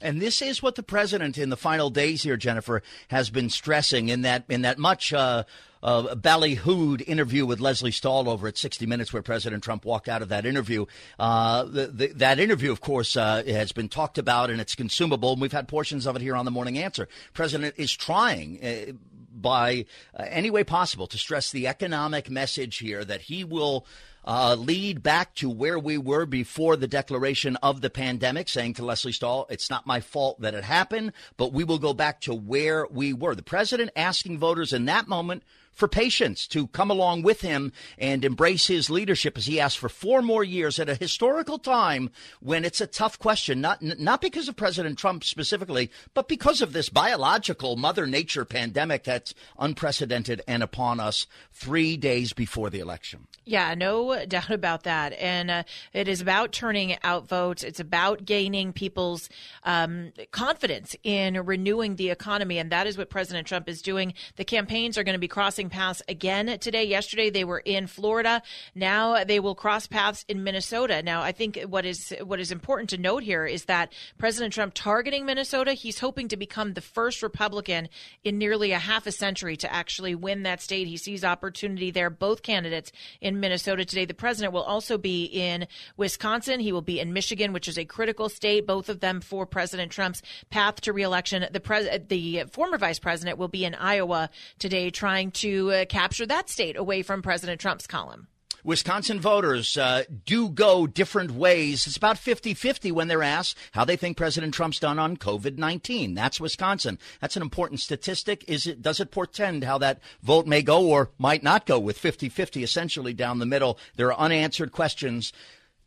[0.00, 4.08] And this is what the president in the final days here, Jennifer, has been stressing
[4.08, 5.44] in that in that much uh,
[5.84, 10.22] uh, ballyhooed interview with Lesley Stahl over at 60 Minutes, where President Trump walked out
[10.22, 10.86] of that interview.
[11.18, 15.32] Uh, the, the, that interview, of course, uh, has been talked about and it's consumable.
[15.32, 17.06] And we've had portions of it here on the Morning Answer.
[17.34, 18.92] President is trying uh,
[19.34, 19.84] by
[20.18, 23.86] uh, any way possible to stress the economic message here that he will
[24.24, 28.84] uh, lead back to where we were before the declaration of the pandemic, saying to
[28.84, 32.34] Lesley Stahl, it's not my fault that it happened, but we will go back to
[32.34, 33.34] where we were.
[33.34, 35.42] The president asking voters in that moment
[35.74, 39.88] for patience to come along with him and embrace his leadership as he asks for
[39.88, 42.10] four more years at a historical time
[42.40, 46.72] when it's a tough question, not, not because of President Trump specifically, but because of
[46.72, 53.26] this biological Mother Nature pandemic that's unprecedented and upon us three days before the election.
[53.44, 55.12] Yeah, no doubt about that.
[55.14, 57.62] And uh, it is about turning out votes.
[57.62, 59.28] It's about gaining people's
[59.64, 62.58] um, confidence in renewing the economy.
[62.58, 64.14] And that is what President Trump is doing.
[64.36, 66.84] The campaigns are going to be crossing crossing paths again today.
[66.84, 68.42] Yesterday they were in Florida.
[68.74, 71.02] Now they will cross paths in Minnesota.
[71.02, 74.74] Now I think what is what is important to note here is that President Trump
[74.74, 77.88] targeting Minnesota, he's hoping to become the first Republican
[78.24, 80.86] in nearly a half a century to actually win that state.
[80.86, 82.10] He sees opportunity there.
[82.10, 84.04] Both candidates in Minnesota today.
[84.04, 86.60] The president will also be in Wisconsin.
[86.60, 88.66] He will be in Michigan, which is a critical state.
[88.66, 91.46] Both of them for President Trump's path to reelection.
[91.50, 96.26] The pres- the former vice president will be in Iowa today, trying to uh, capture
[96.26, 98.28] that state away from President Trump's column.
[98.64, 101.86] Wisconsin voters uh, do go different ways.
[101.86, 105.58] It's about 50 50 when they're asked how they think President Trump's done on COVID
[105.58, 106.14] 19.
[106.14, 106.98] That's Wisconsin.
[107.20, 108.42] That's an important statistic.
[108.48, 111.98] Is it, does it portend how that vote may go or might not go with
[111.98, 113.78] 50 50 essentially down the middle?
[113.96, 115.34] There are unanswered questions.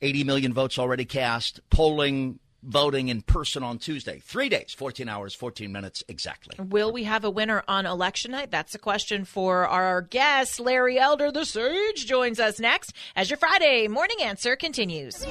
[0.01, 1.59] 80 million votes already cast.
[1.71, 4.19] Polling voting in person on Tuesday.
[4.23, 6.55] Three days, 14 hours, 14 minutes exactly.
[6.63, 8.51] Will we have a winner on election night?
[8.51, 10.59] That's a question for our guest.
[10.59, 15.25] Larry Elder, the Sage, joins us next as your Friday morning answer continues.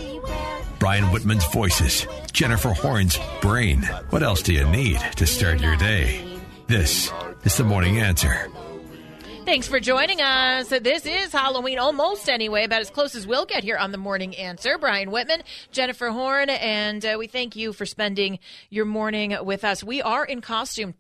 [0.79, 3.83] Brian Whitman's voices, Jennifer Horn's brain.
[4.11, 6.25] What else do you need to start your day?
[6.67, 7.13] This
[7.45, 8.51] is the morning answer.
[9.47, 10.71] Thanks for joining us.
[10.71, 14.35] This is Halloween, almost anyway, about as close as we'll get here on the Morning
[14.37, 14.77] Answer.
[14.77, 19.85] Brian Whitman, Jennifer Horn, and uh, we thank you for spending your morning with us.
[19.85, 20.95] We are in costume.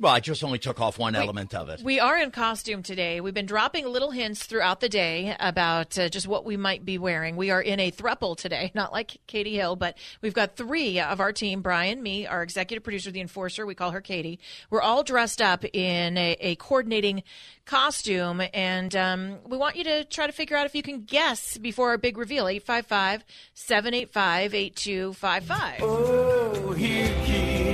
[0.00, 0.08] What happened?
[0.08, 1.82] Well, I just only took off one we, element of it.
[1.82, 3.20] We are in costume today.
[3.20, 6.98] We've been dropping little hints throughout the day about uh, just what we might be
[6.98, 7.36] wearing.
[7.36, 11.20] We are in a thruple today, not like Katie Hill, but we've got three of
[11.20, 13.66] our team Brian, me, our executive producer, the enforcer.
[13.66, 14.38] We call her Katie.
[14.70, 17.24] We're all dressed up in a, a coordinating
[17.64, 21.58] costume, and um, we want you to try to figure out if you can guess
[21.58, 25.80] before our big reveal 855 785 8255.
[25.82, 27.67] Oh, here,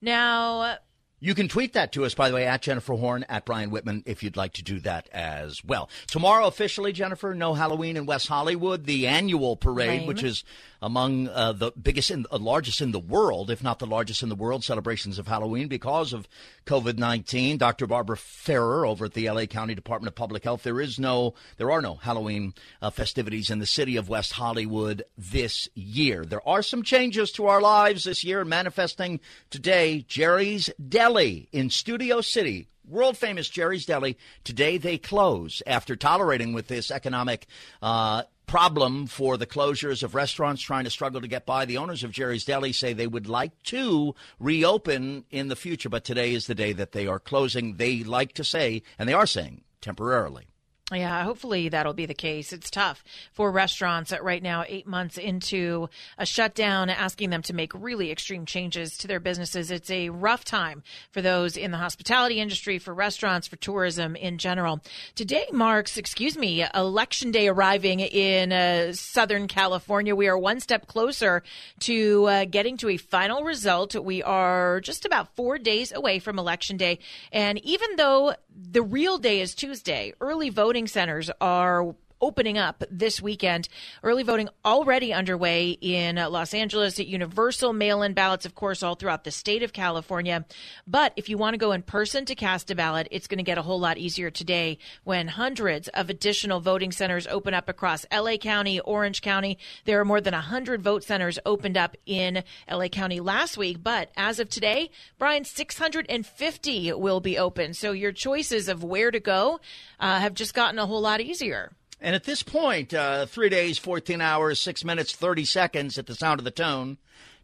[0.00, 0.76] now,
[1.20, 4.02] you can tweet that to us, by the way, at Jennifer Horn, at Brian Whitman,
[4.06, 5.90] if you'd like to do that as well.
[6.06, 10.06] Tomorrow, officially, Jennifer, no Halloween in West Hollywood, the annual parade, Lame.
[10.06, 10.44] which is
[10.82, 14.28] among uh, the biggest and uh, largest in the world, if not the largest in
[14.28, 16.28] the world, celebrations of Halloween because of
[16.66, 17.58] COVID 19.
[17.58, 17.86] Dr.
[17.86, 21.70] Barbara Ferrer over at the LA County Department of Public Health, there is no, there
[21.70, 26.24] are no Halloween uh, festivities in the city of West Hollywood this year.
[26.24, 30.04] There are some changes to our lives this year, manifesting today.
[30.08, 34.18] Jerry's Deli in Studio City world famous Jerry's Deli.
[34.44, 37.46] Today they close after tolerating with this economic
[37.80, 41.64] uh, problem for the closures of restaurants trying to struggle to get by.
[41.64, 46.02] The owners of Jerry's Deli say they would like to reopen in the future, but
[46.02, 47.76] today is the day that they are closing.
[47.76, 50.49] They like to say, and they are saying temporarily.
[50.92, 52.52] Yeah, hopefully that'll be the case.
[52.52, 57.72] It's tough for restaurants right now, eight months into a shutdown, asking them to make
[57.74, 59.70] really extreme changes to their businesses.
[59.70, 64.38] It's a rough time for those in the hospitality industry, for restaurants, for tourism in
[64.38, 64.80] general.
[65.14, 70.16] Today marks, excuse me, election day arriving in uh, Southern California.
[70.16, 71.44] We are one step closer
[71.80, 73.94] to uh, getting to a final result.
[73.94, 76.98] We are just about four days away from election day.
[77.30, 78.34] And even though
[78.72, 83.68] the real day is Tuesday, early voting centers are opening up this weekend.
[84.02, 88.94] Early voting already underway in Los Angeles at Universal mail in ballots, of course, all
[88.94, 90.44] throughout the state of California.
[90.86, 93.44] But if you want to go in person to cast a ballot, it's going to
[93.44, 98.06] get a whole lot easier today when hundreds of additional voting centers open up across
[98.12, 99.58] LA County, Orange County.
[99.84, 103.82] There are more than 100 vote centers opened up in LA County last week.
[103.82, 107.74] But as of today, Brian, 650 will be open.
[107.74, 109.60] So your choices of where to go
[109.98, 111.72] uh, have just gotten a whole lot easier.
[112.00, 116.14] And at this point, uh, three days, 14 hours, six minutes, 30 seconds at the
[116.14, 116.98] sound of the tone.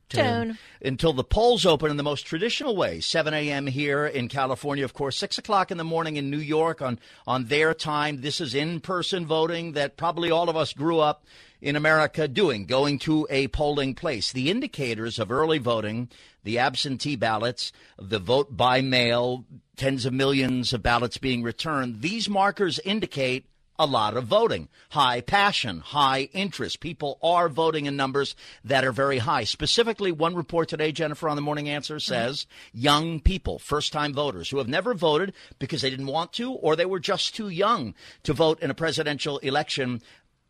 [0.09, 0.57] Tone.
[0.81, 3.67] Until the polls open in the most traditional way, 7 a.m.
[3.67, 7.47] here in California, of course, 6 o'clock in the morning in New York on, on
[7.47, 8.21] their time.
[8.21, 11.25] This is in person voting that probably all of us grew up
[11.61, 14.31] in America doing, going to a polling place.
[14.31, 16.09] The indicators of early voting,
[16.45, 19.45] the absentee ballots, the vote by mail,
[19.77, 23.47] tens of millions of ballots being returned, these markers indicate
[23.79, 26.81] a lot of voting, high passion, high interest.
[26.81, 28.35] People are voting in numbers
[28.65, 29.45] that are very high.
[29.45, 32.13] Specifically, one report today, Jennifer, on the Morning Answer mm-hmm.
[32.13, 32.79] says mm-hmm.
[32.81, 36.77] young people, first time voters who have never voted because they didn't want to or
[36.77, 40.01] they were just too young to vote in a presidential election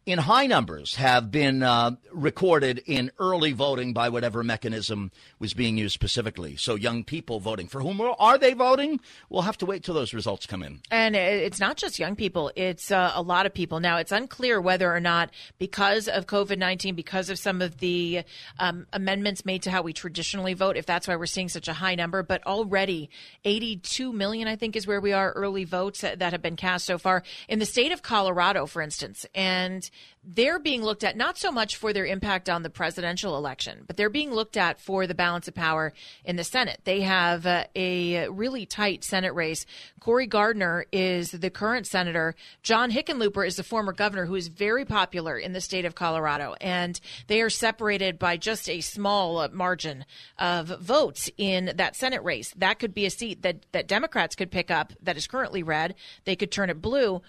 [0.06, 5.76] in high numbers have been uh, recorded in early voting by whatever mechanism was being
[5.76, 6.54] used specifically.
[6.54, 7.66] So young people voting.
[7.66, 9.00] For whom are they voting?
[9.28, 10.80] We'll have to wait till those results come in.
[10.92, 13.80] And it's not just young people, it's uh, a lot of people.
[13.80, 18.22] Now, it's unclear whether or not because of COVID 19, because of some of the
[18.60, 21.72] um, amendments made to how we traditionally vote, if that's why we're seeing such a
[21.72, 22.22] high number.
[22.22, 23.10] But already
[23.44, 26.96] 82 million, I think, is where we are early votes that have been cast so
[26.96, 27.24] far.
[27.48, 29.90] In the state of Colorado, for instance, and
[30.26, 33.96] they're being looked at not so much for their impact on the presidential election, but
[33.96, 35.92] they're being looked at for the balance of power
[36.24, 36.80] in the Senate.
[36.84, 39.64] They have uh, a really tight Senate race.
[40.00, 42.34] Cory Gardner is the current senator.
[42.64, 46.56] John Hickenlooper is the former governor who is very popular in the state of Colorado.
[46.60, 50.04] And they are separated by just a small uh, margin
[50.38, 52.52] of votes in that Senate race.
[52.56, 55.94] That could be a seat that, that Democrats could pick up that is currently red.
[56.24, 57.22] They could turn it blue.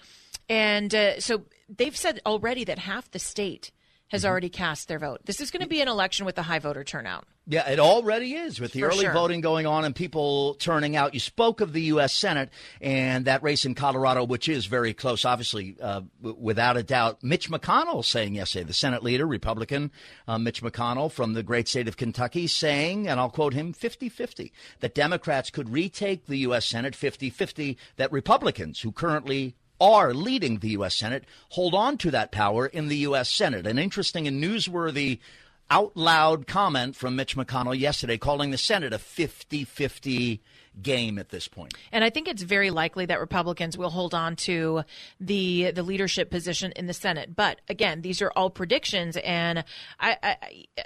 [0.48, 3.70] And uh, so they've said already that half the state
[4.08, 4.30] has mm-hmm.
[4.30, 5.20] already cast their vote.
[5.24, 7.24] This is going to be an election with a high voter turnout.
[7.50, 9.12] Yeah, it already is with the For early sure.
[9.14, 11.14] voting going on and people turning out.
[11.14, 12.12] You spoke of the U.S.
[12.12, 12.50] Senate
[12.80, 17.22] and that race in Colorado, which is very close, obviously, uh, w- without a doubt.
[17.22, 19.90] Mitch McConnell saying yesterday, the Senate leader, Republican
[20.26, 24.10] uh, Mitch McConnell from the great state of Kentucky, saying, and I'll quote him 50
[24.10, 26.66] 50, that Democrats could retake the U.S.
[26.66, 30.96] Senate 50 50, that Republicans, who currently are leading the U.S.
[30.96, 33.28] Senate hold on to that power in the U.S.
[33.28, 33.66] Senate.
[33.66, 35.18] An interesting and newsworthy
[35.70, 40.40] out loud comment from Mitch McConnell yesterday calling the Senate a 50 50
[40.82, 41.74] game at this point.
[41.92, 44.82] And I think it's very likely that Republicans will hold on to
[45.20, 47.34] the the leadership position in the Senate.
[47.34, 49.64] But again, these are all predictions, and
[49.98, 50.36] I I,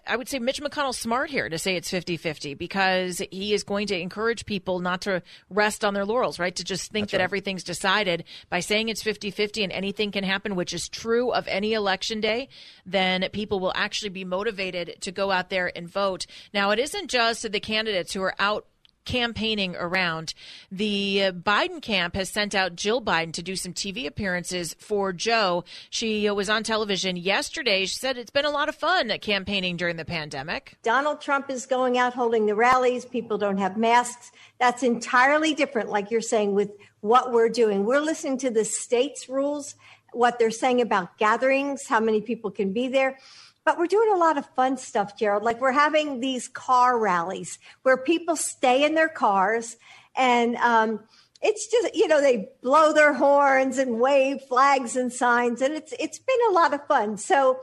[0.06, 3.86] I would say Mitch McConnell's smart here to say it's 50-50 because he is going
[3.88, 6.54] to encourage people not to rest on their laurels, right?
[6.56, 7.24] To just think That's that right.
[7.24, 11.72] everything's decided by saying it's 50-50 and anything can happen, which is true of any
[11.72, 12.48] election day,
[12.86, 16.26] then people will actually be motivated to go out there and vote.
[16.52, 18.66] Now, it isn't just the candidates who are out
[19.04, 20.34] campaigning around.
[20.70, 25.12] The uh, Biden camp has sent out Jill Biden to do some TV appearances for
[25.12, 25.64] Joe.
[25.90, 27.86] She was on television yesterday.
[27.86, 30.76] She said it's been a lot of fun campaigning during the pandemic.
[30.82, 33.04] Donald Trump is going out holding the rallies.
[33.04, 34.32] People don't have masks.
[34.58, 37.84] That's entirely different, like you're saying, with what we're doing.
[37.84, 39.74] We're listening to the state's rules,
[40.12, 43.18] what they're saying about gatherings, how many people can be there.
[43.64, 45.44] But we're doing a lot of fun stuff, Gerald.
[45.44, 49.76] Like we're having these car rallies where people stay in their cars
[50.16, 51.00] and um,
[51.40, 55.92] it's just you know they blow their horns and wave flags and signs and it's
[55.98, 57.16] it's been a lot of fun.
[57.16, 57.60] So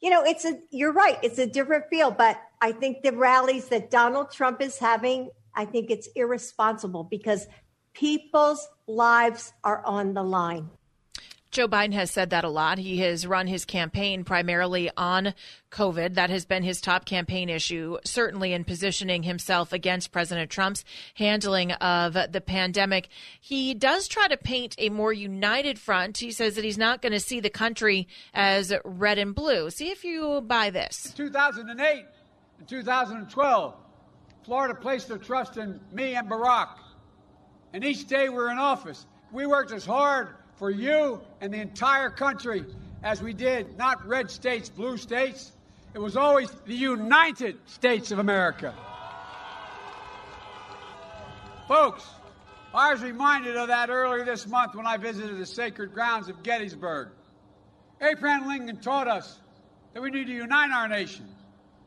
[0.00, 3.68] you know it's a you're right it's a different feel, but I think the rallies
[3.68, 7.46] that Donald Trump is having, I think it's irresponsible because
[7.92, 10.70] people's lives are on the line.
[11.52, 12.78] Joe Biden has said that a lot.
[12.78, 15.34] He has run his campaign primarily on
[15.70, 16.14] COVID.
[16.14, 20.82] That has been his top campaign issue, certainly in positioning himself against President Trump's
[21.14, 23.10] handling of the pandemic.
[23.38, 26.16] He does try to paint a more united front.
[26.16, 29.68] He says that he's not going to see the country as red and blue.
[29.68, 31.12] See if you buy this.
[31.14, 32.06] 2008
[32.60, 33.74] and 2012,
[34.46, 36.78] Florida placed their trust in me and Barack.
[37.74, 41.60] And each day we were in office, we worked as hard for you and the
[41.60, 42.64] entire country
[43.02, 45.52] as we did, not red states, blue states.
[45.94, 48.74] It was always the United States of America.
[51.68, 52.06] Folks,
[52.74, 56.42] I was reminded of that earlier this month when I visited the sacred grounds of
[56.42, 57.08] Gettysburg.
[58.00, 59.38] Abraham Lincoln taught us
[59.92, 61.28] that we need to unite our nation,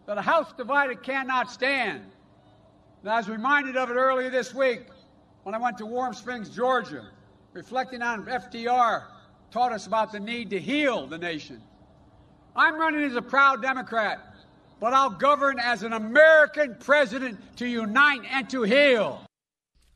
[0.05, 2.03] that a house divided cannot stand.
[3.01, 4.81] And I was reminded of it earlier this week
[5.43, 7.03] when I went to Warm Springs, Georgia,
[7.55, 9.03] reflecting on FDR,
[9.49, 11.61] taught us about the need to heal the nation.
[12.53, 14.35] I'm running as a proud Democrat,
[14.81, 19.21] but I'll govern as an American president to unite and to heal.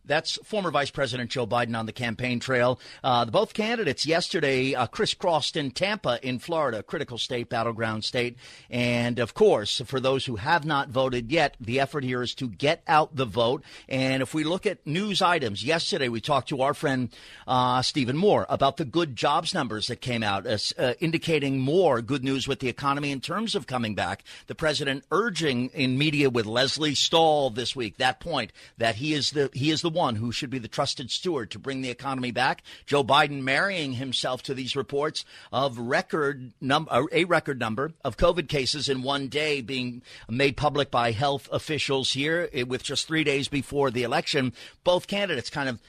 [0.09, 2.79] That's former Vice President Joe Biden on the campaign trail.
[3.03, 8.35] Uh, both candidates yesterday uh, crisscrossed in Tampa, in Florida, critical state, battleground state.
[8.71, 12.49] And of course, for those who have not voted yet, the effort here is to
[12.49, 13.63] get out the vote.
[13.87, 17.09] And if we look at news items, yesterday we talked to our friend
[17.47, 22.23] uh, Stephen Moore about the good jobs numbers that came out, uh, indicating more good
[22.23, 24.23] news with the economy in terms of coming back.
[24.47, 29.31] The president urging in media with Lesley Stahl this week that point that he is
[29.31, 32.63] the he is the who should be the trusted steward to bring the economy back.
[32.85, 38.17] Joe Biden marrying himself to these reports of record number, uh, a record number of
[38.17, 43.07] COVID cases in one day being made public by health officials here eh, with just
[43.07, 44.53] three days before the election.
[44.83, 45.81] Both candidates kind of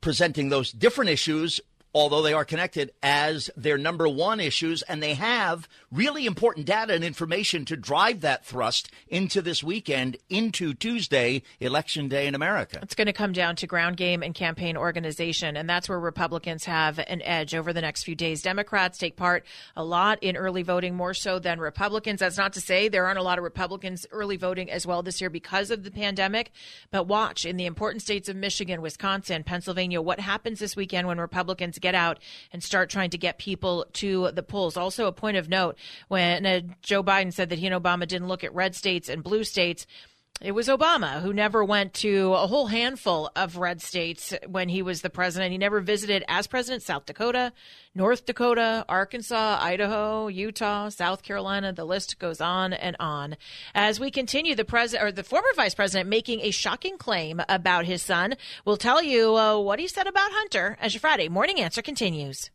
[0.00, 1.60] presenting those different issues
[1.96, 6.92] although they are connected, as their number one issues, and they have really important data
[6.92, 12.78] and information to drive that thrust into this weekend, into Tuesday, Election Day in America.
[12.82, 16.66] It's going to come down to ground game and campaign organization, and that's where Republicans
[16.66, 18.42] have an edge over the next few days.
[18.42, 22.20] Democrats take part a lot in early voting, more so than Republicans.
[22.20, 25.22] That's not to say there aren't a lot of Republicans early voting as well this
[25.22, 26.52] year because of the pandemic,
[26.90, 31.18] but watch in the important states of Michigan, Wisconsin, Pennsylvania, what happens this weekend when
[31.18, 32.18] Republicans get out
[32.52, 34.76] and start trying to get people to the polls.
[34.76, 35.78] Also, a point of note
[36.08, 39.22] when uh, Joe Biden said that he and Obama didn't look at red states and
[39.22, 39.86] blue states.
[40.42, 44.82] It was Obama who never went to a whole handful of red states when he
[44.82, 45.52] was the president.
[45.52, 47.54] He never visited as president South Dakota,
[47.94, 51.72] North Dakota, Arkansas, Idaho, Utah, South Carolina.
[51.72, 53.38] The list goes on and on.
[53.74, 57.86] As we continue, the president or the former vice president making a shocking claim about
[57.86, 58.34] his son.
[58.66, 62.50] We'll tell you uh, what he said about Hunter as your Friday morning answer continues.